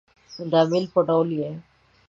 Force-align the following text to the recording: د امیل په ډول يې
د 0.51 0.53
امیل 0.63 0.85
په 0.93 0.99
ډول 1.07 1.29
يې 1.39 1.51